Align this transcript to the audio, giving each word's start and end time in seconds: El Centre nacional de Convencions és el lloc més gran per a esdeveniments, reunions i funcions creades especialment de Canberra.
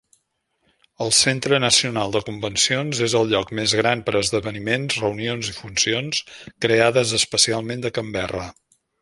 El 1.03 1.11
Centre 1.17 1.59
nacional 1.63 2.15
de 2.15 2.21
Convencions 2.29 3.01
és 3.09 3.15
el 3.19 3.29
lloc 3.33 3.51
més 3.59 3.75
gran 3.81 4.01
per 4.07 4.15
a 4.15 4.23
esdeveniments, 4.25 4.97
reunions 5.05 5.53
i 5.53 5.55
funcions 5.59 6.23
creades 6.67 7.15
especialment 7.21 7.87
de 7.87 7.95
Canberra. 8.01 8.49